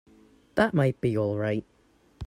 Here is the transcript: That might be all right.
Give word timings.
That 0.55 0.73
might 0.73 0.99
be 0.99 1.15
all 1.15 1.37
right. 1.37 1.63